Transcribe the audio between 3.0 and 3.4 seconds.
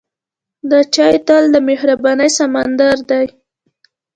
دی.